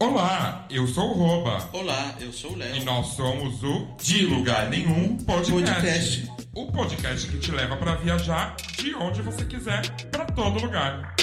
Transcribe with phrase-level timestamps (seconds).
[0.00, 1.68] Olá, eu sou o Roba.
[1.72, 2.76] Olá, eu sou o Léo.
[2.76, 6.26] E nós somos o De Lugar Nenhum Podcast.
[6.26, 6.32] Podcast.
[6.54, 11.14] O podcast que te leva para viajar de onde você quiser, para todo lugar.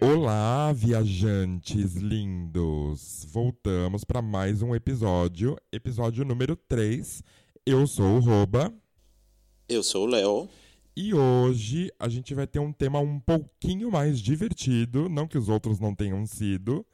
[0.00, 3.26] Olá, viajantes lindos!
[3.30, 7.22] Voltamos para mais um episódio, episódio número 3.
[7.64, 8.72] Eu sou o Roba.
[9.68, 10.48] Eu sou o Léo.
[10.98, 15.50] E hoje a gente vai ter um tema um pouquinho mais divertido, não que os
[15.50, 16.86] outros não tenham sido.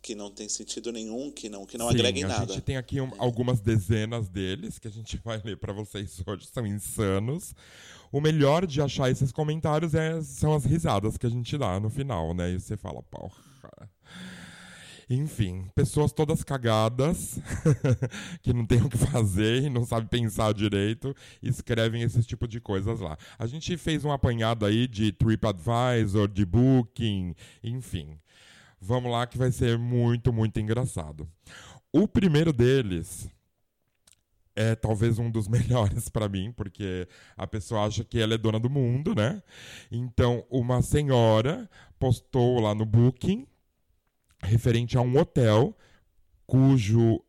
[0.01, 2.43] que não tem sentido nenhum, que não que não Sim, agrega em nada.
[2.43, 6.21] A gente tem aqui um, algumas dezenas deles que a gente vai ler para vocês
[6.25, 7.53] hoje, são insanos.
[8.11, 11.89] O melhor de achar esses comentários é, são as risadas que a gente dá no
[11.89, 12.51] final, né?
[12.51, 13.51] E você fala, porra.
[15.09, 17.37] Enfim, pessoas todas cagadas,
[18.41, 21.13] que não tem o que fazer e não sabem pensar direito,
[21.43, 23.17] escrevem esse tipo de coisas lá.
[23.37, 28.17] A gente fez um apanhado aí de TripAdvisor, de Booking, enfim.
[28.81, 31.29] Vamos lá que vai ser muito, muito engraçado.
[31.93, 33.29] O primeiro deles
[34.55, 38.59] é talvez um dos melhores para mim, porque a pessoa acha que ela é dona
[38.59, 39.41] do mundo, né?
[39.91, 41.69] Então, uma senhora
[41.99, 43.45] postou lá no Booking
[44.43, 45.77] referente a um hotel
[46.47, 47.23] cujo,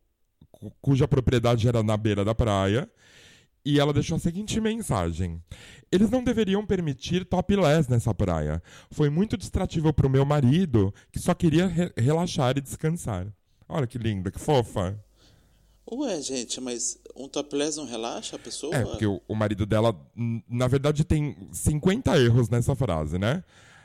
[0.80, 2.90] cuja propriedade era na beira da praia.
[3.64, 5.42] E ela deixou a seguinte mensagem:
[5.90, 8.62] Eles não deveriam permitir topless nessa praia.
[8.90, 13.26] Foi muito distrativo para o meu marido, que só queria re relaxar e descansar.
[13.68, 14.98] Olha que linda, que fofa.
[15.90, 18.74] Ué, gente, mas um topless não relaxa a pessoa?
[18.74, 19.94] É, porque o, o marido dela,
[20.48, 23.44] na verdade, tem 50 erros nessa frase, né?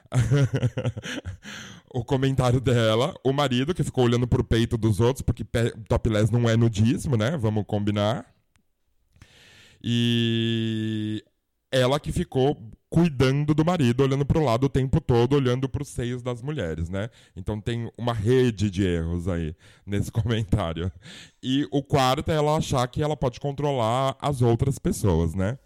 [1.94, 5.44] o comentário dela, o marido que ficou olhando pro peito dos outros, porque
[5.88, 7.36] topless não é nudismo, né?
[7.36, 8.26] Vamos combinar.
[9.90, 11.24] E
[11.72, 16.22] ela que ficou cuidando do marido, olhando pro lado o tempo todo, olhando pros seios
[16.22, 17.10] das mulheres, né?
[17.38, 19.56] Então tem uma rede de erros aí
[19.86, 20.92] nesse comentário.
[21.42, 25.58] E o quarto é ela achar que ela pode controlar as outras pessoas, né?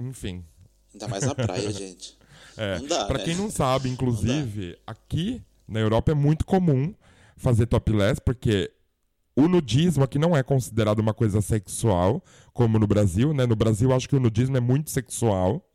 [0.00, 0.44] Enfim.
[0.92, 2.18] Ainda mais na praia, gente.
[2.56, 3.24] É, para né?
[3.24, 6.94] quem não sabe, inclusive, não aqui na Europa é muito comum
[7.36, 8.70] fazer topless, porque
[9.36, 12.22] o nudismo aqui não é considerado uma coisa sexual,
[12.52, 13.46] como no Brasil, né?
[13.46, 15.66] No Brasil, acho que o nudismo é muito sexual.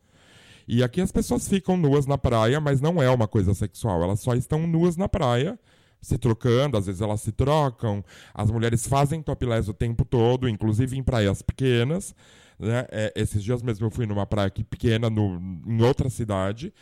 [0.66, 4.02] E aqui as pessoas ficam nuas na praia, mas não é uma coisa sexual.
[4.02, 5.58] Elas só estão nuas na praia,
[6.00, 8.04] se trocando, às vezes elas se trocam.
[8.32, 12.14] As mulheres fazem topless o tempo todo, inclusive em praias pequenas.
[12.58, 12.86] Né?
[12.90, 16.72] É, esses dias mesmo eu fui numa praia aqui pequena, no, em outra cidade,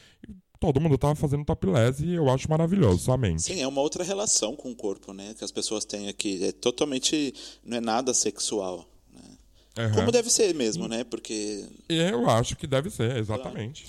[0.59, 3.43] todo mundo tava fazendo topless e eu acho maravilhoso, somente.
[3.43, 5.35] Sim, é uma outra relação com o corpo, né?
[5.35, 6.45] Que as pessoas têm aqui.
[6.45, 7.35] É totalmente.
[7.65, 8.89] Não é nada sexual.
[9.13, 9.87] Né?
[9.87, 9.95] Uhum.
[9.95, 11.05] Como deve ser mesmo, né?
[11.05, 11.67] Porque.
[11.89, 13.87] Eu acho que deve ser, exatamente.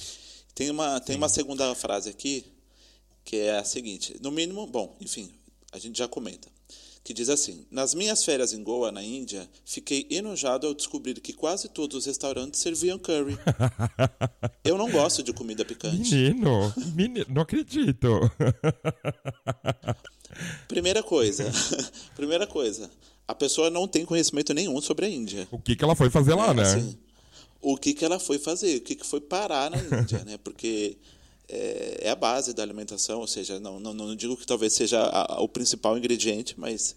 [0.53, 2.45] Tem uma, tem uma segunda frase aqui,
[3.23, 5.31] que é a seguinte: no mínimo, bom, enfim,
[5.71, 6.58] a gente já comenta
[7.03, 11.33] que diz assim: Nas minhas férias em Goa, na Índia, fiquei enojado ao descobrir que
[11.33, 13.37] quase todos os restaurantes serviam curry.
[14.63, 16.13] Eu não gosto de comida picante.
[16.13, 18.07] Menino, menino não acredito.
[20.67, 21.51] Primeira coisa,
[22.15, 22.89] primeira coisa,
[23.27, 25.47] a pessoa não tem conhecimento nenhum sobre a Índia.
[25.51, 26.61] O que, que ela foi fazer lá, é, né?
[26.61, 26.97] Assim,
[27.61, 30.37] o que, que ela foi fazer, o que, que foi parar na Índia, né?
[30.37, 30.97] Porque
[31.49, 34.99] é, é a base da alimentação, ou seja, não, não, não digo que talvez seja
[35.01, 36.95] a, a, o principal ingrediente, mas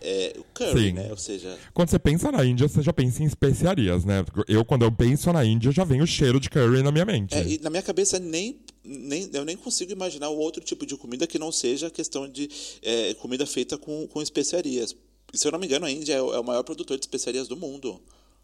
[0.00, 0.92] é, o curry, Sim.
[0.92, 1.06] né?
[1.10, 4.24] Ou seja, Quando você pensa na Índia, você já pensa em especiarias, né?
[4.48, 7.34] Eu, quando eu penso na Índia, já vem o cheiro de curry na minha mente.
[7.34, 11.26] é, na minha cabeça nem, nem eu nem consigo imaginar um outro tipo de comida
[11.26, 12.50] que não seja a questão de
[12.82, 14.94] é, comida feita com, com especiarias.
[15.32, 17.48] Se eu não me engano, a Índia é o, é o maior produtor de especiarias
[17.48, 18.00] do mundo,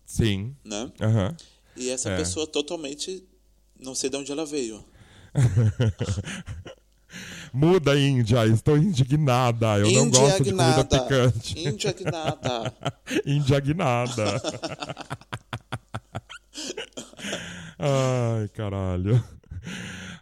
[0.06, 0.54] Sim.
[0.64, 0.90] né?
[1.00, 1.36] Aham.
[1.76, 2.16] E essa É.
[2.16, 3.22] pessoa totalmente
[3.78, 4.84] não sei de onde ela veio.
[7.52, 9.78] Muda, Índia, estou indignada.
[9.78, 11.58] Eu não gosto de comida picante.
[11.58, 12.72] Indignada.
[13.26, 14.40] Indignada.
[17.78, 19.22] Ai, caralho.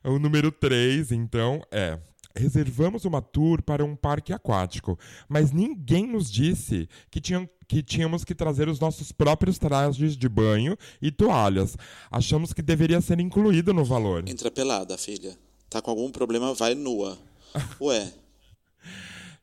[0.04, 1.98] O número 3, então, é.
[2.38, 4.98] Reservamos uma tour para um parque aquático,
[5.28, 10.28] mas ninguém nos disse que, tinham, que tínhamos que trazer os nossos próprios trajes de
[10.28, 11.76] banho e toalhas.
[12.10, 14.22] Achamos que deveria ser incluído no valor.
[14.28, 15.36] Entra pelada, filha.
[15.68, 17.18] Tá com algum problema, vai nua.
[17.80, 18.12] Ué,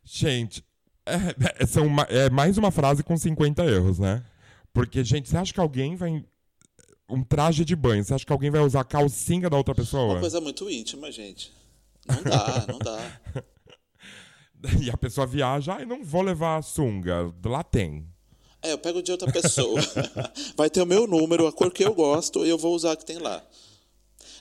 [0.04, 0.64] Gente,
[1.06, 4.24] é, é- são ma- é mais uma frase com 50 erros, né?
[4.74, 6.24] Porque, gente, você acha que alguém vai.
[7.10, 10.14] Um traje de banho, você acha que alguém vai usar a calcinha da outra pessoa?
[10.14, 11.52] uma coisa muito íntima, gente.
[12.08, 13.22] Não dá, não dá.
[14.82, 17.32] E a pessoa viaja, ai, não vou levar a sunga.
[17.46, 18.04] Lá tem.
[18.64, 19.80] É, eu pego de outra pessoa.
[20.58, 22.96] Vai ter o meu número, a cor que eu gosto, e eu vou usar a
[22.96, 23.46] que tem lá.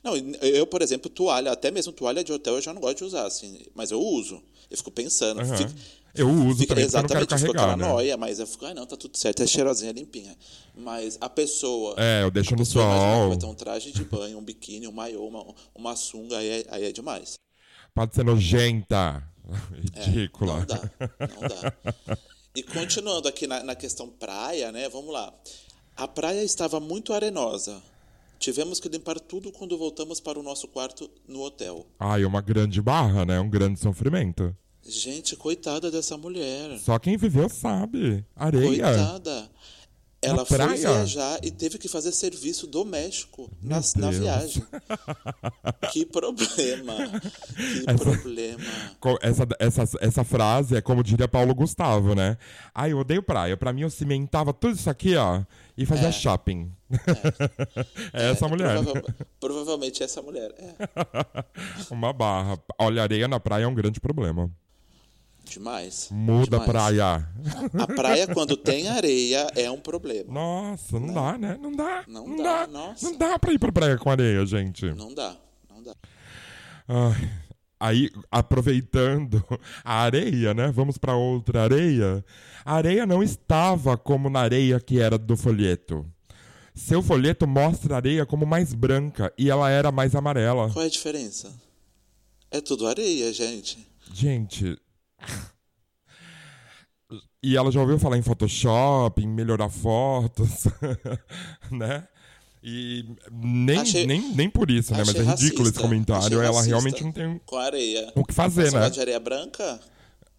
[0.02, 3.05] Não, eu, por exemplo, toalha, até mesmo toalha de hotel eu já não gosto de
[3.05, 4.43] usar, assim, mas eu uso.
[4.70, 5.56] Eu fico pensando, Aham.
[5.56, 5.72] fico-
[6.14, 7.87] Eu uso fica- também porque eu não quero exatamente, fico carregar, aquela né?
[7.93, 10.34] noia, mas eu fico, ah, não, tá tudo certo, é cheirosinha, limpinha.
[10.75, 11.96] Mas a pessoa.
[11.99, 13.28] É, eu deixo no sol.
[13.28, 16.66] Vai ter um traje de banho, um biquíni, um maiô, uma, uma sunga, aí é,
[16.70, 17.34] aí é demais.
[17.94, 19.23] Pode ser nojenta.
[19.94, 20.61] É, Ridícula.
[20.61, 22.19] Não dá, não dá.
[22.56, 24.88] E continuando aqui na, na questão praia, né?
[24.88, 25.31] Vamos lá.
[25.94, 27.82] A praia estava muito arenosa.
[28.38, 31.87] Tivemos que limpar tudo quando voltamos para o nosso quarto no hotel.
[31.99, 33.38] Ai, uma grande barra, né?
[33.38, 34.56] Um grande sofrimento.
[34.82, 36.79] Gente, coitada dessa mulher.
[36.79, 38.25] Só quem viveu sabe.
[38.35, 38.67] Areia.
[38.67, 39.50] Coitada.
[40.31, 40.76] Ela foi praia?
[40.76, 44.62] viajar e teve que fazer serviço doméstico na, na viagem.
[45.93, 46.94] Que problema.
[47.56, 48.61] Que Essa- problema.
[49.23, 52.37] Essa, essa, essa frase é como diria Paulo Gustavo, né?
[52.75, 53.56] Ai, eu odeio praia.
[53.56, 55.43] Pra mim, eu cimentava tudo isso aqui, ó,
[55.76, 56.73] e fazia shopping.
[58.12, 58.75] É, essa mulher.
[58.82, 59.05] Provavel-
[59.41, 60.53] provavelmente essa mulher.
[60.59, 60.75] É,
[61.91, 62.59] Uma barra.
[62.79, 64.50] Olha, areia na praia é um grande problema.
[65.44, 66.08] Demais.
[66.11, 66.70] Muda a demais.
[66.70, 67.29] praia.
[67.79, 70.32] A praia, quando tem areia, é um problema.
[70.32, 71.58] Nossa, não dá, né?
[71.61, 72.05] Não dá.
[72.08, 72.73] Não Não, dá, dá.
[72.73, 73.05] nossa.
[73.11, 74.87] Não dá pra ir pra praia com areia, gente.
[74.94, 75.37] Não dá,
[75.69, 75.94] não dá.
[76.88, 77.31] Ai,
[77.81, 79.43] aí, aproveitando
[79.85, 80.70] a areia, né?
[80.73, 82.25] Vamos pra outra areia.
[82.64, 86.06] A areia não estava como na areia que era do folheto.
[86.75, 90.70] Seu folheto mostra a areia como mais branca e ela era mais amarela.
[90.73, 91.52] Qual é a diferença?
[92.50, 93.79] É tudo areia, gente.
[94.12, 94.76] Gente.
[97.43, 100.65] E ela já ouviu falar em Photoshop, em melhorar fotos,
[101.71, 102.09] né?
[102.62, 105.00] E nem, Achei- nem, nem por isso, né?
[105.05, 106.25] Mas é ridículo esse racista, comentário.
[106.41, 108.11] achei Ela realmente não tem Com areia.
[108.15, 108.88] o que fazer, Você né?
[108.88, 109.79] de areia branca?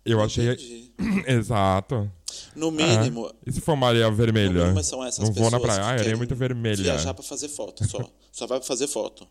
[0.04, 0.50] Eu achei.
[0.52, 0.92] Entendi.
[1.30, 2.12] Exato.
[2.56, 4.64] No mínimo, E se for uma areia no vermelha?
[4.64, 5.80] mínimo são essas Não vou na praia.
[5.80, 6.82] que Ah, areia é muito vermelha.
[6.84, 8.00] viajar pra fazer foto só.
[8.32, 9.28] Só vai pra fazer foto.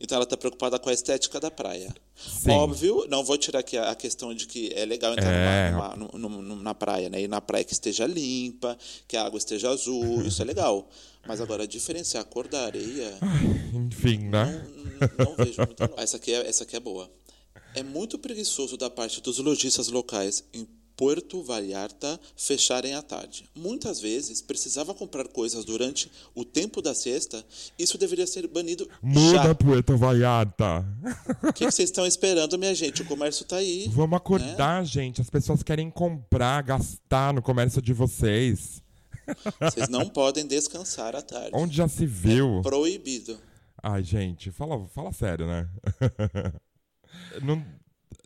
[0.00, 1.94] Então ela tá preocupada com a estética da praia.
[2.16, 2.50] Sim.
[2.50, 5.70] Óbvio, não vou tirar aqui a questão de que é legal entrar É.
[5.70, 7.22] numa- numa- num- num- na praia, né?
[7.22, 8.76] E na praia que esteja limpa,
[9.08, 10.88] que a água esteja azul, isso é legal.
[11.26, 13.18] Mas agora, diferenciar a cor da areia,
[13.72, 14.66] Enfim, né?
[15.18, 15.82] não, não vejo muito.
[15.96, 17.10] Essa aqui, é, essa aqui é boa.
[17.74, 23.48] É muito preguiçoso da parte dos lojistas locais em Puerto Vallarta fecharem à tarde.
[23.54, 27.44] Muitas vezes precisava comprar coisas durante o tempo da siesta.
[27.78, 29.54] Isso deveria ser banido Muda, já.
[29.54, 30.84] Puerto Vallarta.
[31.42, 33.02] O que vocês estão esperando, minha gente?
[33.02, 33.88] O comércio tá aí.
[33.90, 35.20] Vamos acordar, gente.
[35.20, 38.82] As pessoas querem comprar, gastar no comércio de vocês.
[39.60, 41.50] Vocês não podem descansar à tarde.
[41.54, 42.60] Onde já se viu?
[42.62, 43.38] Proibido.
[43.82, 45.68] Ai, gente, fala, fala sério, né?
[47.42, 47.64] não,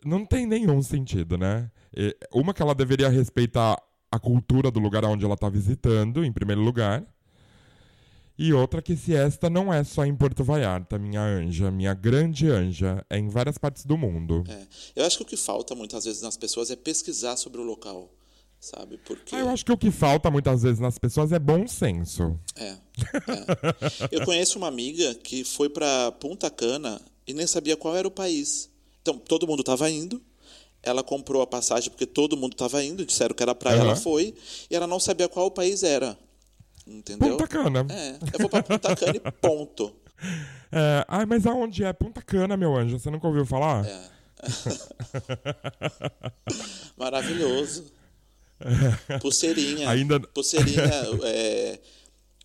[0.05, 1.69] não tem nenhum sentido, né?
[1.95, 3.81] E Uma que ela deveria respeitar
[4.11, 7.05] a cultura do lugar onde ela está visitando, em primeiro lugar.
[8.41, 12.49] E outra que se esta não é só em Porto Vallarta, minha anja, minha grande
[12.49, 14.45] anja, é em várias partes do mundo.
[14.47, 14.65] É.
[14.95, 18.09] Eu acho que o que falta muitas vezes nas pessoas é pesquisar sobre o local,
[18.57, 18.97] sabe?
[18.99, 22.39] Porque Ah, eu acho que o que falta muitas vezes nas pessoas é bom senso.
[22.55, 22.77] É, é.
[24.09, 28.11] Eu conheço uma amiga que foi para Punta Cana e nem sabia qual era o
[28.11, 28.69] país.
[29.01, 30.21] Então, todo mundo estava indo.
[30.81, 33.05] Ela comprou a passagem porque todo mundo estava indo.
[33.05, 33.85] Disseram que era praia, Aham.
[33.87, 34.33] ela foi.
[34.69, 36.17] E ela não sabia qual o país era.
[36.87, 37.31] Entendeu?
[37.31, 37.85] Punta Cana.
[37.89, 39.93] É, eu vou para Punta Cana e ponto.
[40.71, 41.91] É, ai, mas aonde é?
[41.93, 42.97] Punta Cana, meu anjo.
[42.97, 43.85] Você nunca ouviu falar?
[43.85, 44.01] É.
[46.97, 47.91] Maravilhoso.
[49.21, 49.89] Pulseirinha.
[49.89, 50.83] Ainda- Pulseirinha,
[51.23, 51.79] é,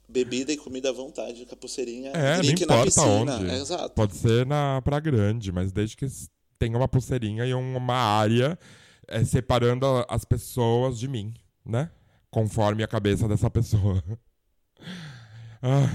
[0.08, 2.10] bebida e comida à vontade, com a pulseirinha.
[2.10, 3.36] É, na importa piscina.
[3.36, 3.50] onde.
[3.50, 3.94] É, exato.
[3.94, 6.06] Pode ser na Praia Grande, mas desde que
[6.64, 8.58] tenha uma pulseirinha e uma área
[9.06, 11.90] é, separando as pessoas de mim, né?
[12.30, 14.02] Conforme a cabeça dessa pessoa.
[15.66, 15.88] Ah,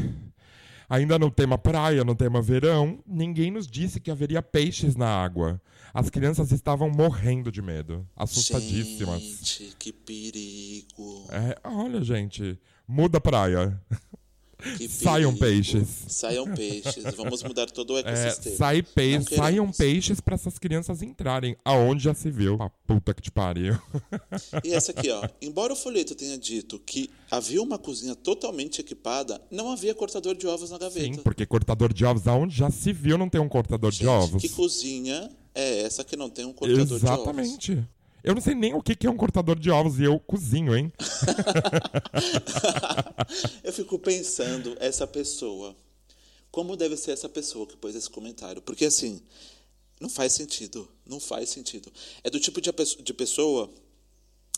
[0.89, 5.61] Ainda no tema praia, no tema verão, ninguém nos disse que haveria peixes na água.
[5.93, 9.21] As crianças estavam morrendo de medo, assustadíssimas.
[9.21, 11.27] Gente, que perigo.
[11.29, 13.79] É, olha, gente, muda a praia.
[14.77, 15.39] que Saiam perigo.
[15.39, 15.87] peixes.
[16.07, 17.03] Saiam peixes.
[17.15, 18.55] Vamos mudar todo o É, ecossistema.
[18.57, 19.29] sai pe Não queremos.
[19.35, 21.55] saiam peixes para essas crianças entrarem.
[21.63, 22.55] Aonde já se viu?
[22.61, 23.77] A puta que te pariu.
[24.63, 25.27] E essa aqui, ó.
[25.41, 30.45] Embora o folheto tenha dito que havia uma cozinha totalmente equipada, não havia cortador de
[30.47, 31.05] ovos na gaveta.
[31.05, 34.07] Sim, porque cortador de ovos, aonde já se viu não tem um cortador de Gente,
[34.07, 34.41] ovos?
[34.41, 37.03] que cozinha é essa que não tem um cortador de ovos?
[37.03, 37.87] Exatamente.
[38.23, 40.75] Eu não sei nem o que que é um cortador de ovos e eu cozinho,
[40.75, 40.91] hein?
[43.63, 45.75] Eu fico pensando, essa pessoa,
[46.51, 48.61] como deve ser essa pessoa que pôs esse comentário?
[48.61, 49.21] Porque assim,
[49.99, 51.91] não faz sentido, não faz sentido.
[52.23, 52.71] É do tipo de,
[53.03, 53.69] de pessoa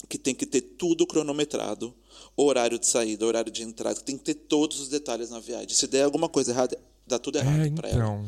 [0.10, 1.94] que tem que ter tudo cronometrado,
[2.36, 5.70] horário de saída, horário de entrada, tem que ter todos os detalhes na viagem.
[5.70, 8.26] Se der alguma coisa errada, dá tudo errado É, pra ela.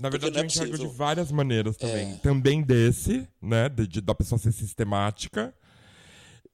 [0.00, 2.12] Na verdade, é eu enxergo de várias maneiras também.
[2.12, 2.16] É.
[2.16, 3.68] Também desse, né?
[3.68, 5.54] de- de- da pessoa ser sistemática.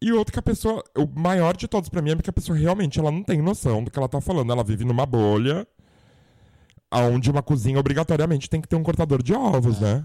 [0.03, 0.83] E outro que a pessoa.
[0.97, 3.83] O maior de todos pra mim é que a pessoa realmente ela não tem noção
[3.85, 4.51] do que ela tá falando.
[4.53, 5.67] Ela vive numa bolha.
[6.93, 10.05] Onde uma cozinha obrigatoriamente tem que ter um cortador de ovos, né?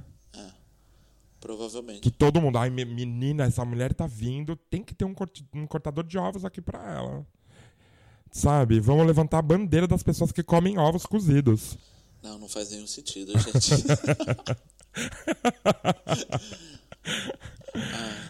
[1.39, 2.01] Provavelmente.
[2.01, 2.58] Que todo mundo.
[2.58, 6.18] Ai, me- menina, essa mulher tá vindo, tem que ter um, corti- um cortador de
[6.18, 7.25] ovos aqui pra ela.
[8.32, 8.80] Sabe?
[8.80, 11.77] Vamos levantar a bandeira das pessoas que comem ovos cozidos.
[12.25, 13.75] Não, não faz nenhum sentido, gente.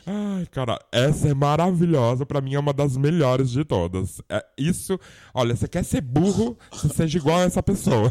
[0.05, 2.25] Ai, cara, essa é maravilhosa.
[2.25, 4.21] Pra mim é uma das melhores de todas.
[4.27, 4.99] É isso.
[5.33, 8.09] Olha, você quer ser burro, você seja igual a essa pessoa.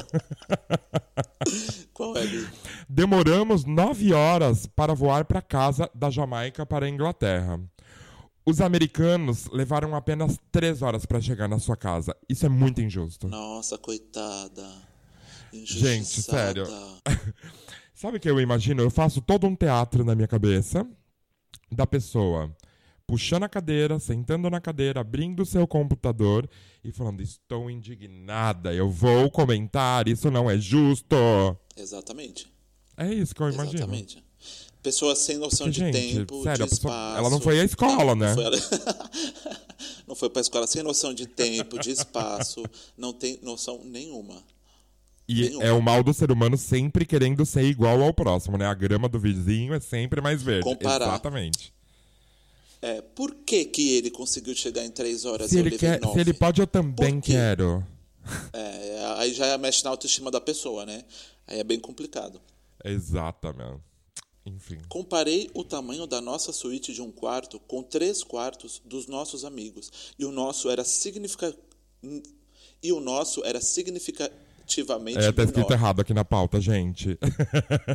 [1.92, 2.22] Qual é?
[2.88, 7.60] Demoramos nove horas para voar para casa da Jamaica para a Inglaterra.
[8.46, 12.16] Os americanos levaram apenas três horas para chegar na sua casa.
[12.26, 13.28] Isso é muito injusto.
[13.28, 14.93] Nossa, coitada.
[15.64, 16.66] Gente, sério.
[17.94, 18.82] Sabe o que eu imagino?
[18.82, 20.86] Eu faço todo um teatro na minha cabeça
[21.70, 22.54] da pessoa
[23.06, 26.48] puxando a cadeira, sentando na cadeira, abrindo o seu computador
[26.82, 31.16] e falando: Estou indignada, eu vou comentar, isso não é justo.
[31.76, 32.52] Exatamente.
[32.96, 33.76] É isso que eu imagino.
[33.78, 34.24] Exatamente.
[34.82, 37.18] Pessoa sem noção Porque, de gente, tempo, sério, a de pessoa- espaço.
[37.18, 38.34] ela não foi à escola, né?
[38.34, 38.60] Não foi,
[40.08, 42.62] não foi pra escola sem noção de tempo, de espaço,
[42.96, 44.42] não tem noção nenhuma.
[45.26, 45.64] E Nenhuma.
[45.64, 48.66] é o mal do ser humano sempre querendo ser igual ao próximo, né?
[48.66, 50.64] A grama do vizinho é sempre mais verde.
[50.64, 51.06] Comparar.
[51.06, 51.72] Exatamente.
[52.82, 56.20] É, por que, que ele conseguiu chegar em três horas Se e ele, quer, se
[56.20, 57.82] ele pode, eu também quero.
[58.52, 61.02] É, aí já mexe na autoestima da pessoa, né?
[61.46, 62.38] Aí é bem complicado.
[62.84, 63.80] Exatamente.
[64.44, 64.78] Enfim.
[64.90, 69.90] Comparei o tamanho da nossa suíte de um quarto com três quartos dos nossos amigos.
[70.18, 71.56] E o nosso era significa...
[72.82, 73.62] E o nosso era
[74.66, 77.18] significativamente É, tá escrito errado aqui na pauta, gente.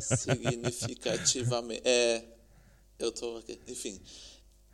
[0.02, 1.82] Significativamente.
[1.86, 2.24] É.
[2.98, 3.60] Eu tô aqui.
[3.68, 4.00] Enfim.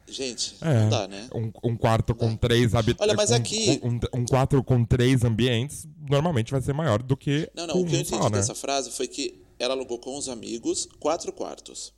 [0.08, 1.28] Gente, É, não dá, né?
[1.34, 3.02] Um, um quarto com três habitantes.
[3.02, 7.50] Olha, mas aqui- Um, um quarto com três ambientes normalmente vai ser maior do que.
[7.56, 7.76] Não, não.
[7.82, 8.38] O que eu um entendi só, né?
[8.38, 11.92] dessa frase foi que ela alugou com os amigos quatro quartos.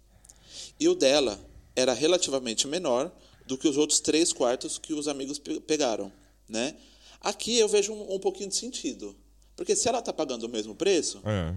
[0.80, 1.38] E o dela
[1.76, 3.12] era relativamente menor
[3.46, 6.10] do que os outros três quartos que os amigos pe- pegaram,
[6.48, 6.76] né?
[7.20, 9.14] Aqui eu vejo um, um pouquinho de sentido.
[9.58, 11.54] Porque se ela está pagando o mesmo preço, É.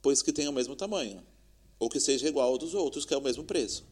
[0.00, 1.20] pois que tenha o mesmo tamanho.
[1.80, 3.84] Ou que seja igual ao dos outros, que é o mesmo preço.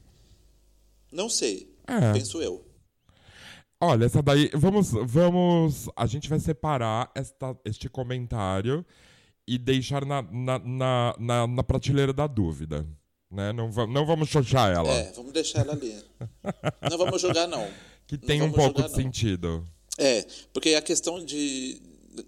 [1.11, 1.75] Não sei.
[1.87, 2.13] É.
[2.13, 2.65] Penso eu.
[3.81, 4.51] Olha, essa daí.
[4.55, 4.91] Vamos.
[4.93, 5.89] Vamos.
[5.97, 8.85] A gente vai separar esta, este comentário
[9.47, 12.87] e deixar na, na, na, na, na prateleira da dúvida.
[13.31, 13.53] Né?
[13.53, 14.91] Não, não vamos xoxar ela.
[14.91, 16.03] É, vamos deixar ela ali.
[16.91, 17.69] Não vamos jogar, não.
[18.07, 19.03] que não tem um vamos pouco jogar, de não.
[19.03, 19.69] sentido.
[19.99, 21.81] É, porque a questão de.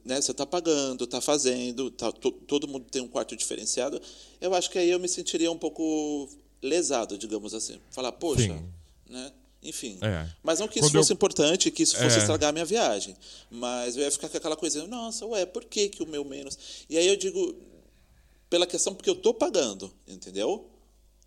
[0.05, 4.01] Né, você está pagando, está fazendo, tá, to- todo mundo tem um quarto diferenciado.
[4.41, 6.29] Eu acho que aí eu me sentiria um pouco
[6.61, 7.79] lesado, digamos assim.
[7.91, 8.65] Falar, poxa, Sim.
[9.09, 9.33] né?
[9.63, 9.99] Enfim.
[10.03, 10.29] É.
[10.43, 12.19] Mas não que isso Quando eu- fosse importante, que isso fosse É.
[12.21, 13.17] estragar a minha viagem.
[13.51, 16.59] Mas eu ia ficar com aquela coisa, nossa, ué, por que, que o meu menos?
[16.91, 17.55] E aí eu digo,
[18.51, 20.69] pela questão porque eu tô pagando, entendeu?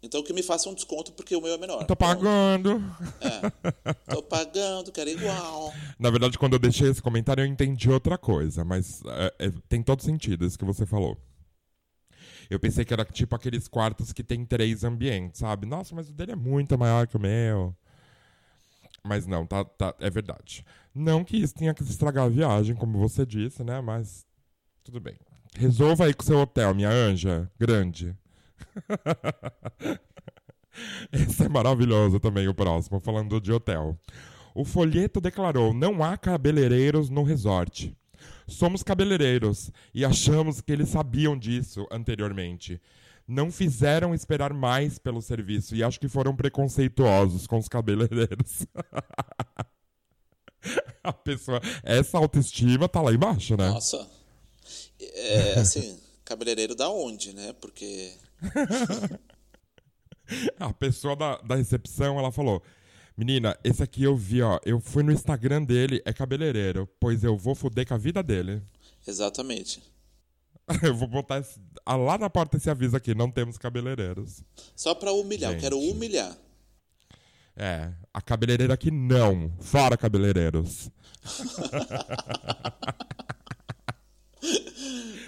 [0.01, 1.85] Então que me faça um desconto porque o meu é menor.
[1.85, 2.81] Tô pagando.
[3.19, 4.13] É.
[4.13, 5.73] Tô pagando, quero igual.
[5.99, 9.83] Na verdade, quando eu deixei esse comentário, eu entendi outra coisa, mas é, é, tem
[9.83, 11.17] todo sentido isso que você falou.
[12.49, 15.67] Eu pensei que era tipo aqueles quartos que tem três ambientes, sabe?
[15.67, 17.75] Nossa, mas o dele é muito maior que o meu.
[19.03, 20.65] Mas não, tá, tá, é verdade.
[20.95, 23.81] Não que isso tenha que estragar a viagem, como você disse, né?
[23.81, 24.25] Mas
[24.83, 25.15] tudo bem.
[25.55, 27.49] Resolva aí com o seu hotel, minha anja.
[27.59, 28.15] Grande.
[31.11, 33.97] Esse é maravilhoso também, o próximo, falando de hotel.
[34.55, 37.95] O folheto declarou: não há cabeleireiros no resort.
[38.47, 42.81] Somos cabeleireiros e achamos que eles sabiam disso anteriormente.
[43.27, 48.65] Não fizeram esperar mais pelo serviço e acho que foram preconceituosos com os cabeleireiros.
[51.03, 53.69] A pessoa, essa autoestima tá lá embaixo, né?
[53.69, 54.09] Nossa.
[54.99, 57.53] É, assim, cabeleireiro da onde, né?
[57.53, 58.13] Porque.
[60.59, 62.61] A pessoa da, da recepção, ela falou:
[63.17, 64.59] Menina, esse aqui eu vi, ó.
[64.65, 68.61] Eu fui no Instagram dele, é cabeleireiro, pois eu vou foder com a vida dele.
[69.05, 69.81] Exatamente.
[70.83, 74.43] eu vou botar esse, lá na porta esse aviso aqui: não temos cabeleireiros.
[74.75, 75.91] Só pra humilhar, eu quero Gente.
[75.91, 76.37] humilhar.
[77.55, 79.51] É, a cabeleireira aqui não.
[79.59, 80.89] Fora cabeleireiros.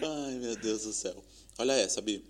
[0.02, 1.22] Ai, meu Deus do céu.
[1.58, 2.24] Olha essa, Bi.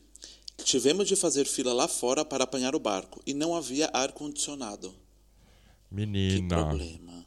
[0.63, 4.89] Tivemos de fazer fila lá fora para apanhar o barco e não havia ar-condicionado.
[5.89, 7.25] Que Menina, problema.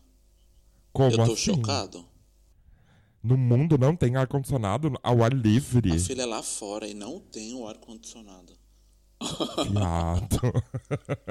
[0.93, 1.37] como Eu tô assim?
[1.37, 2.05] chocado.
[3.23, 5.93] No mundo não tem ar-condicionado ao ar livre.
[5.93, 8.53] A fila é lá fora e não tem o ar-condicionado.
[9.71, 10.39] Viado.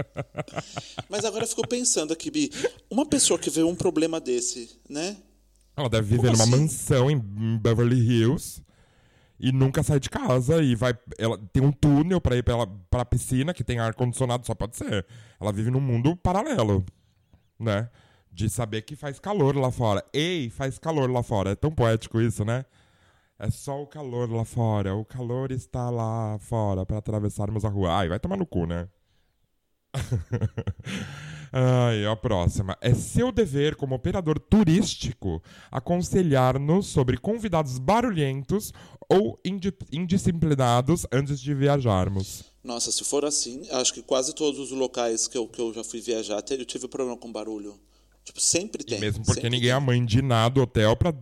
[1.09, 2.49] Mas agora eu fico pensando aqui, Bi.
[2.89, 5.17] Uma pessoa que vê um problema desse, né?
[5.75, 6.51] Ela deve viver Como numa assim?
[6.63, 7.19] mansão em
[7.59, 8.62] Beverly Hills
[9.39, 10.93] e nunca sai de casa e vai.
[11.17, 14.77] Ela tem um túnel pra ir pra, pra piscina que tem ar condicionado, só pode
[14.77, 15.05] ser.
[15.39, 16.85] Ela vive num mundo paralelo,
[17.59, 17.89] né?
[18.31, 20.03] De saber que faz calor lá fora.
[20.13, 21.51] Ei, faz calor lá fora.
[21.51, 22.65] É tão poético isso, né?
[23.37, 24.95] É só o calor lá fora.
[24.95, 27.97] O calor está lá fora pra atravessarmos a rua.
[27.97, 28.87] Ai, vai tomar no cu, né?
[31.55, 32.75] Ai, a próxima.
[32.81, 35.39] É seu dever, como operador turístico,
[35.71, 38.73] aconselhar-nos sobre convidados barulhentos
[39.07, 42.43] ou indi- indisciplinados antes de viajarmos.
[42.63, 45.83] Nossa, se for assim, acho que quase todos os locais que eu, que eu já
[45.83, 47.79] fui viajar, eu tive problema com barulho.
[48.23, 48.97] Tipo, sempre tem.
[48.97, 49.85] E mesmo porque ninguém é a tem.
[49.85, 51.13] mãe de nada do hotel pra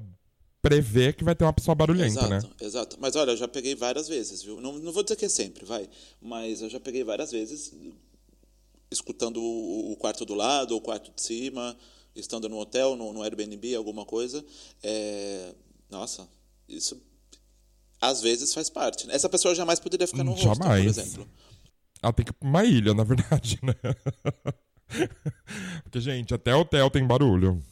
[0.61, 2.39] prever que vai ter uma pessoa barulhenta, Exato, né?
[2.61, 2.97] exato.
[3.01, 4.61] Mas olha, eu já peguei várias vezes, viu?
[4.61, 5.89] Não, não vou dizer que é sempre, vai.
[6.21, 7.73] Mas eu já peguei várias vezes
[8.91, 11.75] escutando o, o quarto do lado ou o quarto de cima,
[12.15, 14.45] estando no hotel, no, no Airbnb, alguma coisa.
[14.83, 15.53] É,
[15.89, 16.27] Nossa,
[16.67, 17.01] isso
[18.01, 19.05] às vezes faz parte.
[19.07, 19.13] né?
[19.15, 21.29] Essa pessoa jamais poderia ficar no hostel, por exemplo.
[22.01, 23.75] Ela tem que ir pra uma ilha, na verdade, né?
[25.83, 27.63] Porque, gente, até hotel tem barulho.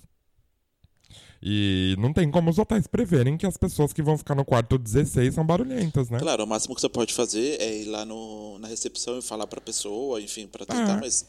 [1.41, 4.77] E não tem como os hotéis preverem que as pessoas que vão ficar no quarto
[4.77, 6.19] 16 são barulhentas, né?
[6.19, 9.47] Claro, o máximo que você pode fazer é ir lá no, na recepção e falar
[9.47, 10.99] pra pessoa, enfim, pra tentar, É.
[10.99, 11.25] mas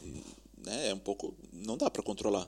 [0.65, 1.33] né, é um pouco.
[1.53, 2.45] Não dá pra controlar.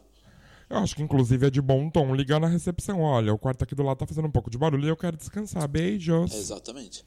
[0.69, 3.01] Eu acho que, inclusive, é de bom tom ligar na recepção.
[3.01, 5.15] Olha, o quarto aqui do lado tá fazendo um pouco de barulho e eu quero
[5.15, 5.67] descansar.
[5.67, 6.33] Beijos.
[6.33, 7.05] Exatamente.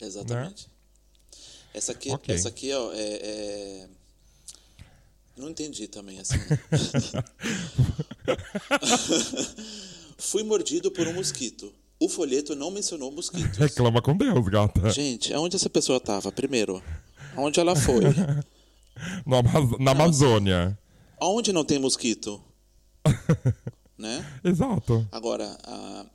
[0.00, 0.68] Exatamente.
[1.74, 2.14] Essa aqui, Né?
[2.14, 2.34] Ok.
[2.34, 3.88] essa aqui ó, é, é-
[5.36, 6.36] Não entendi também, assim.
[10.18, 11.72] Fui mordido por um mosquito.
[12.00, 13.56] O folheto não mencionou mosquitos.
[13.58, 14.90] Reclama com Deus, gata.
[14.90, 16.30] Gente, aonde essa pessoa tava?
[16.32, 16.82] Primeiro,
[17.36, 18.02] aonde ela foi?
[19.24, 20.76] No Amaz- na Amazônia.
[21.20, 22.42] Aonde não tem mosquito?
[23.96, 24.26] né?
[24.42, 25.06] Exato.
[25.12, 26.06] Agora, a-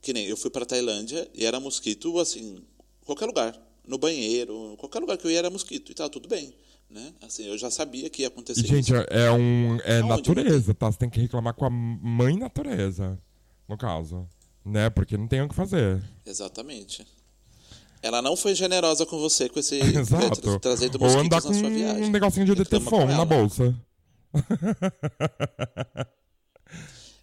[0.00, 2.56] que nem eu fui pra Tailândia e era mosquito, assim,
[3.04, 3.54] qualquer lugar.
[3.86, 5.92] No banheiro, qualquer lugar que eu ia era mosquito.
[5.92, 6.54] E tava tudo bem,
[6.88, 7.12] né?
[7.20, 8.94] Assim, eu já sabia que ia acontecer E, gente, isso.
[9.10, 9.76] é um.
[9.84, 10.90] É Aonde natureza, tá?
[10.90, 13.18] Você tem que reclamar com a mãe natureza,
[13.70, 14.26] no caso.
[14.64, 14.90] Né?
[14.90, 16.02] Porque não tem o que fazer.
[16.26, 17.06] Exatamente.
[18.02, 20.40] Ela não foi generosa com você com esse Exato.
[20.40, 22.04] tra- trazendo Ou andar na com sua viagem.
[22.04, 23.74] um negocinho de com na bolsa.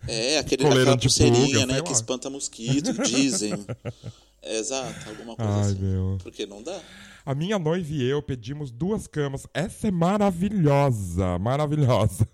[0.09, 1.81] É, aquele, Coleira aquela antipulga, pulseirinha, né?
[1.81, 3.53] Que espanta mosquito, dizem.
[4.41, 5.79] Exato, alguma coisa Ai, assim.
[5.79, 6.17] meu.
[6.23, 6.79] Porque não dá.
[7.25, 9.45] A minha noiva e eu pedimos duas camas.
[9.53, 12.25] Essa é maravilhosa, maravilhosa.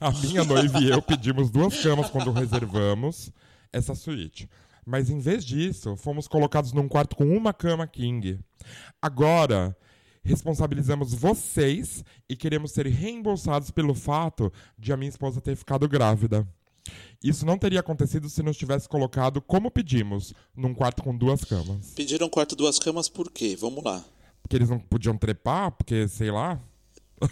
[0.00, 3.30] A minha noiva e eu pedimos duas camas quando reservamos
[3.72, 4.48] essa suíte.
[4.84, 8.40] Mas em vez disso, fomos colocados num quarto com uma cama king.
[9.00, 9.76] Agora,
[10.24, 16.46] responsabilizamos vocês e queremos ser reembolsados pelo fato de a minha esposa ter ficado grávida.
[17.22, 21.92] Isso não teria acontecido se nos tivesse colocado como pedimos, num quarto com duas camas.
[21.94, 23.56] Pediram quarto duas camas por quê?
[23.60, 24.02] Vamos lá.
[24.48, 26.60] que eles não podiam trepar, porque, sei lá.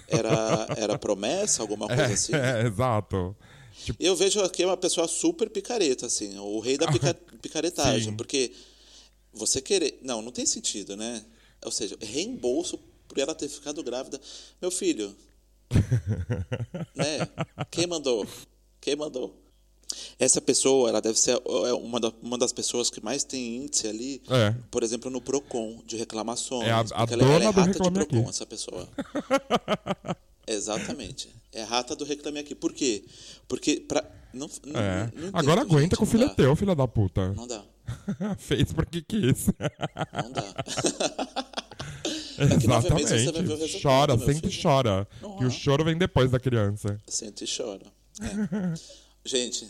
[0.07, 2.35] Era, era promessa, alguma coisa É, assim?
[2.35, 3.37] é, exato.
[3.85, 8.17] Tipo, Eu vejo aqui uma pessoa super picareta, assim, o rei da pica- picaretagem, Sim.
[8.17, 8.53] porque
[9.33, 9.99] você querer.
[10.03, 11.25] Não, não tem sentido, né?
[11.65, 14.21] Ou seja, reembolso por ela ter ficado grávida.
[14.61, 15.15] Meu filho.
[16.95, 17.29] né?
[17.71, 18.27] Quem mandou?
[18.81, 19.35] Quem mandou?
[20.19, 23.87] Essa pessoa, ela deve ser é, uma, da- uma das pessoas que mais tem índice
[23.87, 24.55] ali, É.
[24.71, 26.67] por exemplo, no PROCON, de reclamações.
[26.69, 28.29] É a- a porque ela, ela é dona do rata de Reclame PROCON, Aqui.
[28.31, 28.89] essa pessoa.
[30.47, 31.29] Exatamente.
[31.53, 32.55] É rata do Reclame Aqui.
[32.55, 33.05] Por quê?
[33.47, 35.01] Porque pra, não, não, é.
[35.01, 36.35] não entendo, Agora aguenta gente, que o filho é dá.
[36.35, 37.33] teu, filho da puta.
[37.33, 37.63] Não dá,
[38.39, 39.47] Fez porque quis.
[40.23, 40.55] não dá.
[42.39, 43.81] Exatamente.
[43.83, 44.63] Chora, sempre filho.
[44.63, 45.09] chora.
[45.39, 45.51] Que o é.
[45.51, 46.99] choro vem depois da criança.
[47.07, 47.87] Sente e chora.
[48.21, 48.75] É.
[49.25, 49.69] Gente,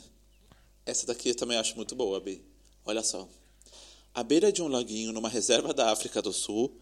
[0.88, 2.42] essa daqui eu também acho muito boa, Bi.
[2.86, 3.28] Olha só.
[4.14, 6.74] À beira de um laguinho numa reserva da África do Sul,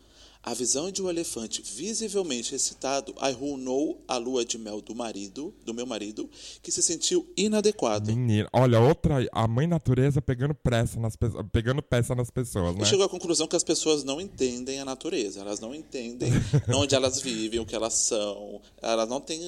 [0.45, 5.75] a visão de um elefante visivelmente excitado arruinou a lua de mel do marido, do
[5.75, 6.31] meu marido,
[6.63, 8.07] que se sentiu inadequado.
[8.15, 11.17] Menina, olha, outra, a mãe natureza pegando pressa nas
[11.51, 12.83] pegando peça nas pessoas, né?
[12.83, 16.31] E chegou à conclusão que as pessoas não entendem a natureza, elas não entendem
[16.73, 19.41] onde elas vivem, o que elas são, elas não têm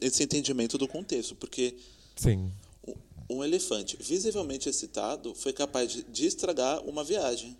[0.00, 1.74] esse entendimento do contexto, porque
[2.14, 2.52] Sim.
[3.28, 7.56] Um- elefante visivelmente excitado foi capaz de, de estragar uma viagem.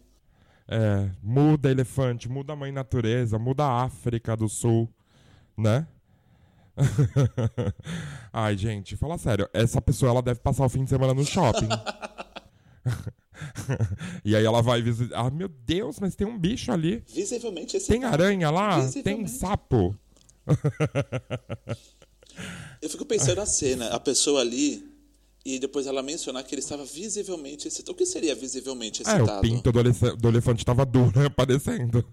[0.67, 4.89] É, muda elefante, muda a mãe natureza, muda a África do Sul,
[5.57, 5.87] né?
[8.33, 11.69] Ai, gente, fala sério, essa pessoa ela deve passar o fim de semana no shopping.
[14.25, 15.19] e aí ela vai visitar.
[15.19, 17.03] Ah, meu Deus, mas tem um bicho ali.
[17.07, 18.01] Visivelmente excitado.
[18.01, 18.81] Tem aranha lá?
[19.03, 19.97] Tem sapo?
[22.83, 24.85] Eu fico pensando na cena, a pessoa ali,
[25.45, 27.93] e depois ela mencionar que ele estava visivelmente excitado.
[27.93, 29.39] O que seria visivelmente É, excitado?
[29.39, 32.05] o pinto do, elef- do elefante tava duro, aparecendo.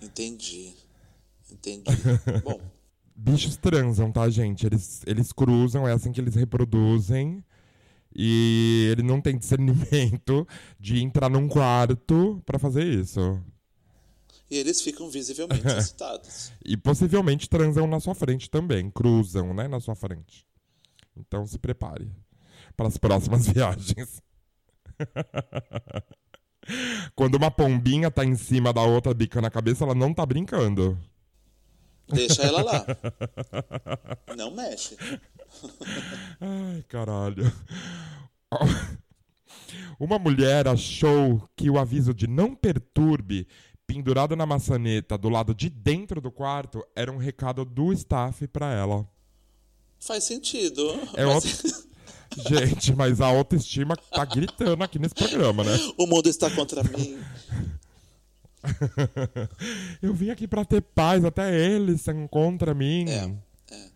[0.00, 0.74] Entendi.
[1.50, 2.10] Entendi.
[2.42, 2.60] Bom,
[3.14, 4.66] Bichos transam, tá, gente?
[4.66, 7.42] Eles, eles cruzam, é assim que eles reproduzem.
[8.14, 10.46] E ele não tem discernimento
[10.80, 13.20] de entrar num quarto pra fazer isso.
[14.50, 16.52] e eles ficam visivelmente excitados.
[16.64, 18.90] E possivelmente transam na sua frente também.
[18.90, 20.44] Cruzam, né, na sua frente.
[21.16, 22.10] Então se prepare
[22.76, 24.22] para as próximas viagens.
[27.14, 30.98] Quando uma pombinha tá em cima da outra bicando a cabeça, ela não tá brincando.
[32.08, 32.86] Deixa ela lá.
[34.36, 34.96] Não mexe.
[36.40, 37.52] Ai, caralho.
[39.98, 43.48] Uma mulher achou que o aviso de não perturbe
[43.86, 48.72] pendurado na maçaneta do lado de dentro do quarto era um recado do staff pra
[48.72, 49.08] ela.
[50.00, 50.82] Faz sentido.
[51.14, 51.50] É outro-
[52.48, 55.72] Gente, mas a autoestima tá gritando aqui nesse programa, né?
[55.96, 57.18] o mundo está contra mim.
[60.02, 63.06] Eu vim aqui pra ter paz, até eles são contra mim.
[63.08, 63.32] É,
[63.74, 63.88] é.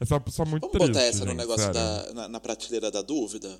[0.00, 0.92] Essa é uma pessoa muito Vamos triste.
[0.92, 1.74] botar essa no gente, negócio sério.
[1.74, 3.58] da, na, na prateleira da dúvida?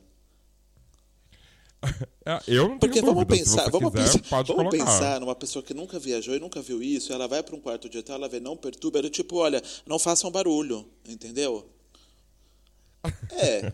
[2.26, 3.44] É, Eu não Porque tenho vamos dúvida.
[3.44, 7.12] Pensar, vamos, quiser, pensar, vamos pensar numa pessoa que nunca viajou e nunca viu isso,
[7.12, 9.98] ela vai para um quarto de hotel, ela vê não perturba, ela tipo, olha, não
[9.98, 11.68] façam barulho, entendeu?
[13.30, 13.72] É,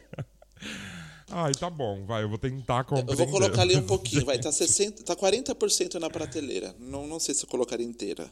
[1.31, 3.17] Ai, tá bom, vai, eu vou tentar eu compreender.
[3.17, 6.75] vou colocar ali um pouquinho, vai tá 60, tá 40% na prateleira.
[6.79, 8.31] Não, não sei se eu colocaria inteira.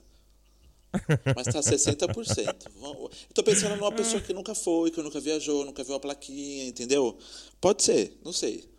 [1.35, 2.69] Mas tá 60%.
[2.79, 6.01] Vamos- Eu tô pensando numa pessoa que nunca foi, que nunca viajou, nunca viu a
[6.01, 7.17] plaquinha, entendeu?
[7.61, 8.71] Pode ser, não sei.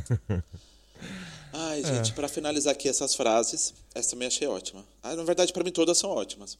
[1.52, 4.84] Ai, gente, pra finalizar aqui essas frases, essa também achei ótima.
[5.02, 6.58] Ah, na verdade, pra mim todas são ótimas.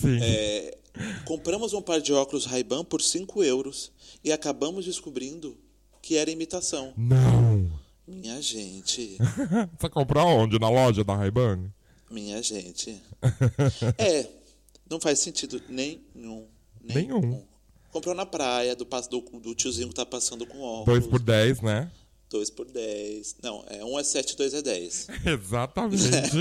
[0.00, 0.18] Sim.
[0.22, 0.78] É,
[1.24, 3.92] compramos um par de óculos Ray-Ban por 5 euros
[4.24, 5.58] e acabamos descobrindo
[6.00, 6.94] que era imitação.
[6.96, 7.70] Não.
[8.06, 9.16] Minha gente,
[9.78, 10.58] Você comprou aonde?
[10.58, 11.70] Na loja da Ray-Ban?
[12.10, 13.00] minha gente.
[13.96, 14.28] É,
[14.88, 16.46] não faz sentido nenhum.
[16.82, 17.42] Nenhum.
[17.90, 21.00] Comprou na praia, do, do, do tiozinho que tá passando com óculos.
[21.00, 21.90] 2 por 10, né?
[22.32, 23.36] 2 por 10.
[23.42, 25.08] Não, é 1 é 7, 2 é 10.
[25.26, 26.36] Exatamente.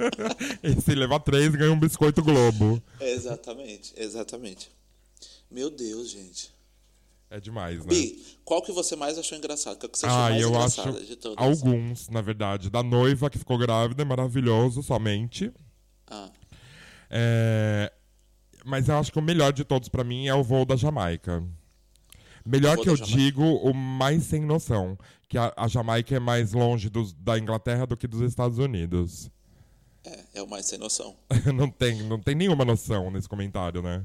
[0.62, 2.80] e se levar 3, ganha um biscoito Globo.
[3.00, 4.70] exatamente, exatamente.
[5.50, 6.54] Meu Deus, gente.
[7.30, 7.86] É demais, né?
[7.88, 9.78] Bi, qual que você mais achou engraçado?
[9.78, 11.44] Qual que você achou Ah, mais eu acho de todas?
[11.44, 12.70] alguns, na verdade.
[12.70, 15.50] Da noiva que ficou grávida, é maravilhoso, somente.
[16.06, 16.30] Ah,
[17.10, 17.92] É,
[18.64, 21.42] Mas eu acho que o melhor de todos pra mim é o voo da Jamaica.
[22.46, 24.98] Melhor que eu digo, o mais sem noção.
[25.34, 29.28] Que a, a Jamaica é mais longe dos- da Inglaterra do que dos Estados Unidos.
[30.04, 31.16] é, é o mais sem noção.
[31.52, 34.04] não, tem, não tem nenhuma noção nesse comentário, né?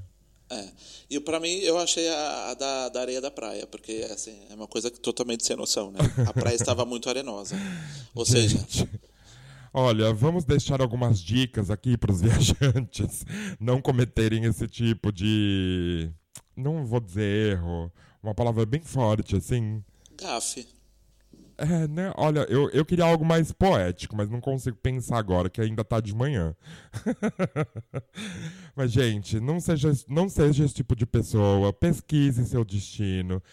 [0.49, 0.69] É.
[1.07, 4.55] E pra mim, eu achei a, a da, da areia da praia, porque assim, é
[4.55, 5.99] uma coisa que totalmente sem noção, né?
[6.27, 7.55] A praia estava muito arenosa.
[8.15, 8.89] Ou seja, Gente.
[9.71, 13.23] Olha, vamos deixar algumas dicas aqui para os viajantes
[13.59, 16.09] não cometerem esse tipo de.
[16.55, 17.91] Não vou dizer erro,
[18.23, 19.83] uma palavra bem forte, assim.
[20.19, 20.67] Gafe.
[21.59, 22.13] É, né?
[22.15, 25.99] Olha, eu, eu queria algo mais poético, mas não consigo pensar agora, que ainda tá
[25.99, 26.55] de manhã.
[28.73, 31.73] mas, gente, não seja, não seja esse tipo de pessoa.
[31.73, 33.43] Pesquise seu destino.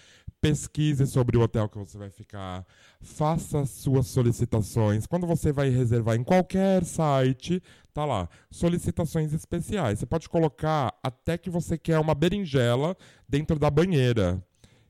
[0.40, 2.64] Pesquise sobre o hotel que você vai ficar.
[3.00, 5.04] Faça suas solicitações.
[5.04, 7.60] Quando você vai reservar em qualquer site,
[7.92, 8.28] tá lá.
[8.52, 9.98] Solicitações especiais.
[9.98, 12.96] Você pode colocar até que você quer uma berinjela
[13.28, 14.40] dentro da banheira.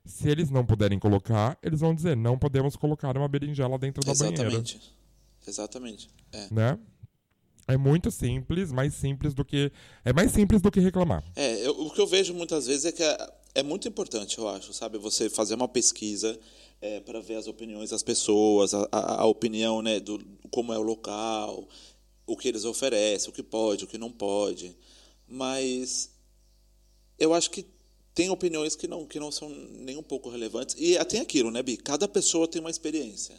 [0.07, 4.11] Se eles não puderem colocar, eles vão dizer: não podemos colocar uma berinjela dentro da
[4.11, 4.43] Exatamente.
[4.75, 4.79] banheira.
[5.47, 6.09] Exatamente.
[6.31, 6.47] É.
[6.51, 6.79] Né?
[7.67, 9.71] É muito simples, mais simples do que.
[10.05, 11.23] É mais simples do que reclamar.
[11.35, 14.47] É, eu- o que eu vejo muitas vezes é que é, é muito importante, eu
[14.47, 14.97] acho, sabe?
[14.97, 16.39] Você fazer uma pesquisa
[17.05, 20.81] para ver as opiniões das pessoas, a, a- a opinião, né, do como é o
[20.83, 21.67] local,
[22.25, 24.75] o que eles oferecem, o que pode, o que não pode.
[25.27, 26.11] Mas
[27.19, 27.65] eu acho que
[28.17, 30.75] tem opiniões que não, que não são nem um pouco relevantes.
[30.79, 31.77] E tem aquilo, né, Bi?
[31.77, 33.35] Cada pessoa tem uma experiência.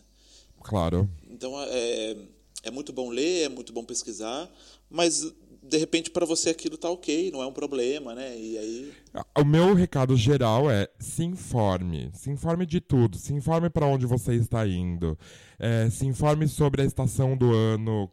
[0.62, 1.10] Claro.
[1.28, 2.16] Então é,
[2.62, 4.48] é muito bom ler, é muito bom pesquisar,
[4.88, 8.38] mas de repente para você aquilo tá ok, não é um problema, né?
[8.38, 8.92] E aí
[9.36, 12.12] O meu recado geral é se informe.
[12.14, 13.18] Se informe de tudo.
[13.18, 15.18] Se informe para onde você está indo.
[15.58, 18.08] É, se informe sobre a estação do ano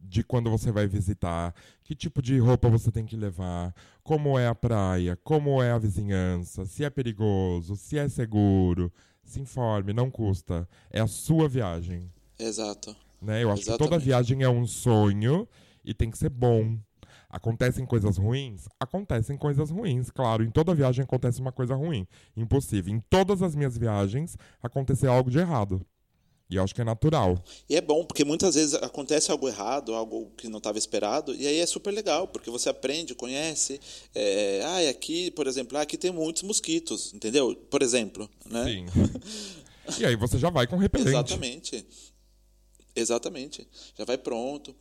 [0.00, 1.54] de quando você vai visitar.
[1.84, 3.74] Que tipo de roupa você tem que levar.
[4.02, 5.16] Como é a praia.
[5.22, 6.64] Como é a vizinhança.
[6.64, 7.76] Se é perigoso.
[7.76, 8.92] Se é seguro.
[9.24, 9.92] Se informe.
[9.92, 10.68] Não custa.
[10.90, 12.10] É a sua viagem.
[12.38, 12.96] exato.
[13.20, 13.42] né?
[13.42, 14.04] Eu acho que toda Exatamente.
[14.04, 15.46] viagem é um sonho
[15.84, 16.78] e tem que ser bom.
[17.28, 18.66] Acontecem coisas ruins?
[18.80, 20.42] Acontecem coisas ruins, claro.
[20.42, 22.04] Em toda viagem acontece uma coisa ruim.
[22.36, 22.92] Impossível.
[22.92, 25.80] Em todas as minhas viagens aconteceu algo de errado.
[26.50, 27.42] E eu acho que é natural.
[27.68, 31.46] E é bom, porque muitas vezes acontece algo errado, algo que não estava esperado, e
[31.46, 33.80] aí é super legal, porque você aprende, conhece.
[34.12, 37.54] É, ah, aqui, por exemplo, ah, aqui tem muitos mosquitos, entendeu?
[37.70, 38.64] Por exemplo, né?
[38.64, 38.86] Sim.
[40.00, 41.10] e aí você já vai com repelente.
[41.10, 41.86] Exatamente.
[43.00, 43.66] Exatamente.
[43.96, 44.74] Já vai pronto.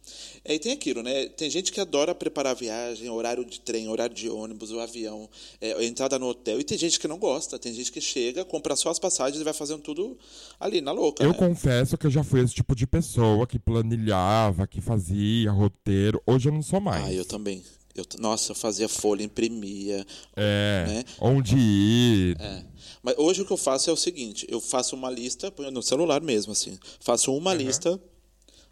[0.43, 1.27] É, E tem aquilo, né?
[1.29, 5.29] Tem gente que adora preparar a viagem, horário de trem, horário de ônibus, o avião,
[5.61, 6.59] é, entrada no hotel.
[6.59, 7.57] E tem gente que não gosta.
[7.57, 10.17] Tem gente que chega, compra só as passagens e vai fazendo tudo
[10.59, 11.23] ali, na louca.
[11.23, 11.37] Eu né?
[11.37, 16.21] confesso que eu já fui esse tipo de pessoa que planilhava, que fazia roteiro.
[16.25, 17.05] Hoje eu não sou mais.
[17.05, 17.63] Ah, eu também.
[17.99, 20.05] Eu, nossa, eu fazia folha, imprimia.
[20.35, 21.03] É, né?
[21.19, 22.37] onde ir.
[22.39, 22.65] É.
[23.03, 26.21] Mas hoje o que eu faço é o seguinte: eu faço uma lista, no celular
[26.21, 26.77] mesmo, assim.
[26.99, 27.99] Faço uma lista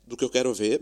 [0.06, 0.82] do que eu quero ver,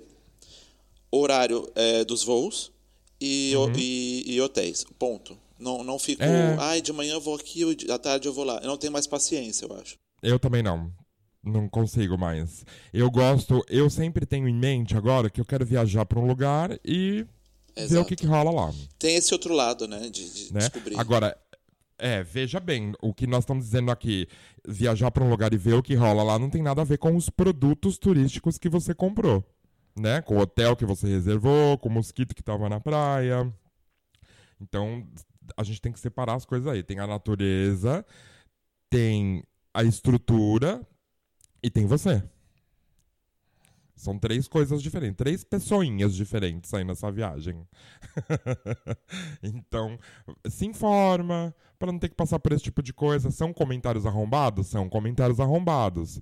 [1.12, 2.71] horário é, dos voos
[3.19, 4.86] e, o- e, e hotéis.
[4.97, 5.38] Ponto.
[5.58, 6.55] Não, não fico, É.
[6.60, 8.60] ai, de manhã eu vou aqui, à tarde eu vou lá.
[8.62, 9.95] Eu não tenho mais paciência, eu acho.
[10.21, 10.91] Eu também não.
[11.41, 12.65] Não consigo mais.
[12.91, 16.77] Eu gosto, eu sempre tenho em mente agora que eu quero viajar para um lugar
[16.84, 17.25] e
[17.75, 18.07] ver o Exato.
[18.07, 18.73] que, que rola lá.
[18.97, 20.59] Tem esse outro lado, né, de, de Né?
[20.59, 20.99] descobrir.
[20.99, 21.38] Agora,
[21.97, 24.27] é, veja bem, o que nós estamos dizendo aqui,
[24.67, 26.97] viajar para um lugar e ver o que rola lá não tem nada a ver
[26.97, 29.43] com os produtos turísticos que você comprou,
[29.97, 30.21] né?
[30.21, 33.51] Com o hotel que você reservou, com o mosquito que estava na praia.
[34.59, 35.05] Então,
[35.55, 36.83] a gente tem que separar as coisas aí.
[36.83, 38.05] Tem a natureza,
[38.89, 40.85] tem a estrutura
[41.61, 42.23] e tem você.
[43.95, 47.65] São três coisas diferentes, três pessoinhas diferentes aí nessa viagem.
[49.41, 49.97] então,
[50.49, 53.31] se informa para não ter que passar por esse tipo de coisa.
[53.31, 54.67] São comentários arrombados?
[54.67, 56.19] São comentários arrombados.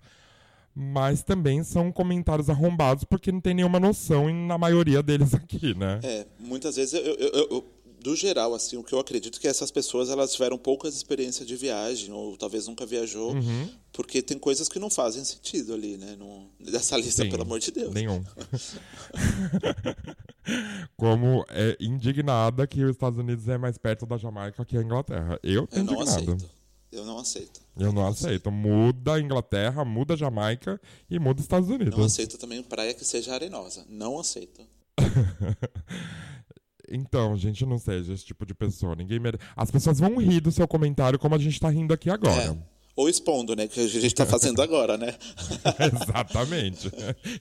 [0.75, 5.99] Mas também são comentários arrombados porque não tem nenhuma noção na maioria deles aqui, né?
[6.03, 7.72] É, muitas vezes, eu, eu- eu- eu-
[8.03, 11.55] do geral, assim, o que eu acredito que essas pessoas elas tiveram poucas experiências de
[11.55, 13.69] viagem, ou talvez nunca viajou, Uhum.
[13.93, 16.15] porque tem coisas que não fazem sentido ali, né?
[16.19, 17.93] No, dessa lista, Sim, pelo amor de Deus.
[17.93, 18.21] Nenhum.
[20.97, 25.39] Como é indignada que os Estados Unidos é mais perto da Jamaica que a Inglaterra.
[25.41, 26.33] Eu tô Eu não indignado.
[26.33, 26.49] aceito.
[26.91, 27.61] Eu não aceito.
[27.77, 28.51] Eu não aceito.
[28.51, 31.97] Muda a Inglaterra, muda a Jamaica e muda os Estados Unidos.
[31.97, 33.85] Não aceito também praia que seja arenosa.
[33.89, 34.61] Não aceito.
[36.95, 38.95] Então, gente, não seja esse tipo de pessoa.
[38.95, 39.39] Ninguém mere...
[39.56, 42.43] As pessoas vão rir do seu comentário como a gente tá rindo aqui agora.
[42.43, 42.56] É.
[42.95, 43.67] Ou expondo, né?
[43.67, 45.15] Que a gente tá fazendo agora, né?
[45.91, 46.91] Exatamente.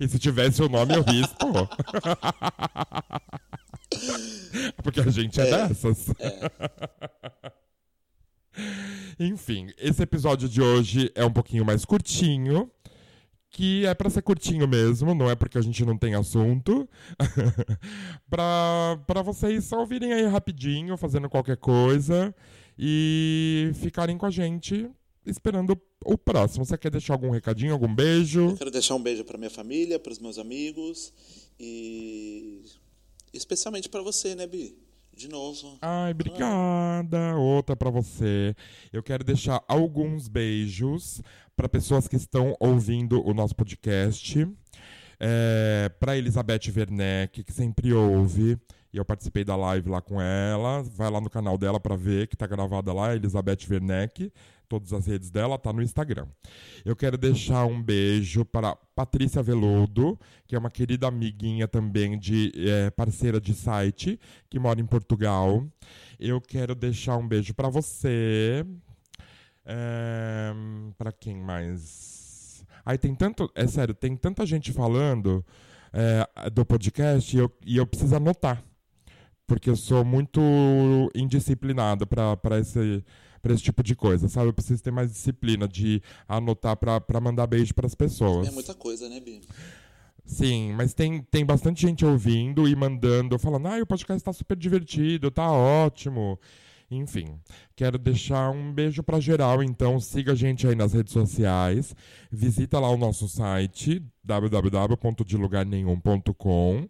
[0.00, 1.68] E se tivesse o nome, eu risco.
[4.82, 6.06] Porque a gente é, dessas.
[9.20, 12.70] Enfim, esse episódio de hoje é um pouquinho mais curtinho.
[13.52, 16.88] Que é pra ser curtinho mesmo, não é porque a gente não tem assunto.
[18.28, 22.34] pra vocês só ouvirem aí rapidinho, fazendo qualquer coisa.
[22.78, 24.90] E ficarem com a gente
[25.26, 26.64] esperando o próximo.
[26.64, 28.50] Você quer deixar algum recadinho, algum beijo?
[28.50, 31.12] Eu quero deixar um beijo para minha família, para os meus amigos
[31.58, 32.62] e
[33.32, 34.76] especialmente para você, né, Bi?
[35.22, 35.78] De novo.
[35.80, 37.36] Ai, obrigada.
[37.36, 38.56] Outra para você.
[38.92, 41.22] Eu quero deixar alguns beijos
[41.54, 44.48] para pessoas que estão ouvindo o nosso podcast.
[45.24, 48.58] É, para Elizabeth Werneck, que sempre ouve.
[48.92, 50.82] E eu participei da live lá com ela.
[50.82, 54.32] Vai lá no canal dela para ver que tá gravada lá, Elizabeth Werneck.
[54.68, 56.26] Todas as redes dela, tá no Instagram.
[56.84, 62.50] Eu quero deixar um beijo para Patrícia Veludo, que é uma querida amiguinha também de
[62.56, 64.18] é, parceira de site,
[64.50, 65.64] que mora em Portugal.
[66.18, 68.66] Eu quero deixar um beijo para você.
[69.64, 70.52] É,
[70.98, 72.21] para quem mais?
[72.84, 73.50] Aí tem tanto.
[73.54, 75.44] É sério, tem tanta gente falando
[75.92, 78.62] é, do podcast e eu, e eu preciso anotar.
[79.46, 80.40] Porque eu sou muito
[81.14, 83.04] indisciplinada para esse
[83.42, 84.48] para esse tipo de coisa, sabe?
[84.48, 88.46] Eu preciso ter mais disciplina de anotar para mandar beijo para as pessoas.
[88.46, 89.40] É muita coisa, né, Bi?
[90.24, 94.56] Sim, mas tem, tem bastante gente ouvindo e mandando, falando, ah, o podcast está super
[94.56, 96.38] divertido, tá ótimo.
[96.96, 97.40] Enfim,
[97.74, 101.94] quero deixar um beijo para geral, então siga a gente aí nas redes sociais,
[102.30, 106.88] visita lá o nosso site www.delugarnenhum.com.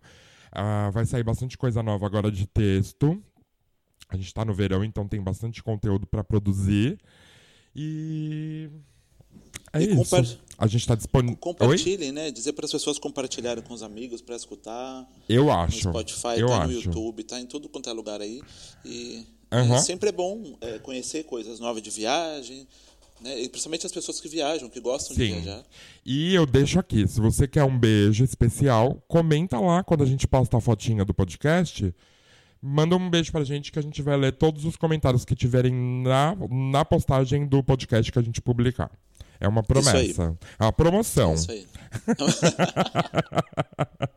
[0.51, 3.23] Ah, vai sair bastante coisa nova agora de texto.
[4.09, 6.99] A gente está no verão, então tem bastante conteúdo para produzir.
[7.75, 8.69] E
[9.73, 10.39] é E isso.
[10.59, 11.37] A gente está disponível.
[11.39, 12.31] Compartilhem, né?
[12.31, 15.09] Dizer para as pessoas compartilharem com os amigos para escutar.
[15.29, 15.79] Eu No acho.
[15.89, 16.67] Spotify, eu tá acho.
[16.69, 18.41] no YouTube, tá em tudo quanto é lugar aí.
[18.85, 19.77] E, Aham.
[19.77, 22.67] e sempre é bom é, conhecer coisas novas de viagem,
[23.21, 23.41] né?
[23.41, 25.33] E principalmente as pessoas que viajam, que gostam de Sim.
[25.41, 25.65] viajar.
[26.07, 30.29] E eu deixo aqui, se você quer um beijo especial, comenta lá quando a gente
[30.29, 31.93] posta a fotinha do podcast.
[32.65, 35.73] Manda um beijo pra gente que a gente vai ler todos os comentários que tiverem
[35.75, 38.89] na, na postagem do podcast que a gente publicar.
[39.43, 40.37] É uma promessa.
[40.59, 41.33] É uma promoção.
[41.33, 41.67] É isso aí.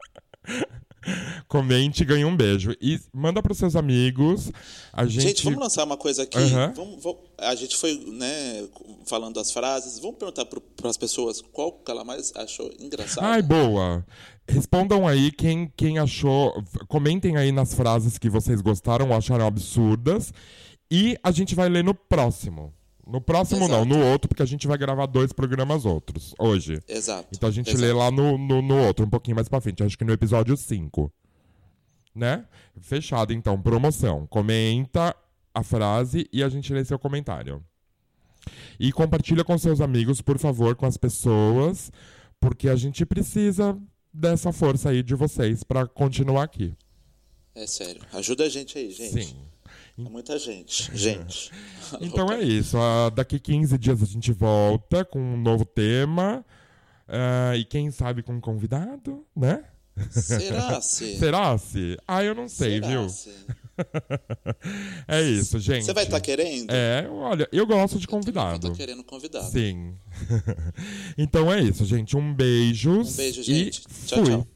[1.47, 2.75] Comente e ganhe um beijo.
[2.81, 4.51] E manda pros seus amigos.
[4.91, 5.21] A gente.
[5.27, 6.37] Gente, vamos lançar uma coisa aqui.
[6.37, 6.73] Aham.
[6.75, 8.67] Vamos- vamos- a gente foi né,
[9.05, 9.99] falando as frases.
[9.99, 13.27] Vamos perguntar para as pessoas qual que ela mais achou engraçada.
[13.27, 14.03] Ai, boa.
[14.47, 16.51] Respondam aí quem, quem achou.
[16.87, 20.33] Comentem aí nas frases que vocês gostaram ou acharam absurdas.
[20.89, 22.73] E a gente vai ler no próximo.
[23.07, 23.85] No próximo não, Exato.
[23.85, 26.81] no outro, porque a gente vai gravar dois programas outros hoje.
[26.87, 27.27] Exato.
[27.31, 27.81] Então a gente exato.
[27.83, 29.83] lê lá no, no, no outro, um pouquinho mais pra frente.
[29.83, 31.11] Acho que no episódio 5.
[32.15, 32.45] Né?
[32.81, 33.61] Fechado, então.
[33.61, 34.25] Promoção.
[34.25, 35.15] Comenta
[35.53, 37.63] a frase e a gente lê seu comentário.
[38.79, 41.91] E compartilha com seus amigos, por favor, com as pessoas,
[42.39, 43.77] porque a gente precisa
[44.13, 46.73] dessa força aí de vocês pra continuar aqui.
[47.53, 48.01] É sério.
[48.13, 49.25] Ajuda a gente aí, gente.
[49.25, 49.35] Sim.
[49.97, 50.91] É muita gente.
[50.97, 51.51] Gente.
[52.01, 52.77] Então é isso.
[52.77, 56.43] Ah, daqui 15 dias a gente volta com um novo tema.
[57.07, 59.63] ah, e quem sabe com um convidado, né?
[60.11, 61.15] Será se?
[61.17, 61.97] Será se?
[62.05, 63.07] Ah, eu não sei, Será viu?
[65.07, 65.83] É isso, gente.
[65.85, 66.71] Você vai estar querendo?
[66.71, 68.69] É, olha, eu gosto de Eu convidado.
[68.69, 69.49] tô querendo convidado.
[69.51, 69.95] Sim.
[71.17, 72.15] então é isso, gente.
[72.15, 73.01] Um beijo.
[73.01, 73.81] Um beijo, gente.
[73.81, 74.31] E Tchau, fui.
[74.31, 74.47] tchau.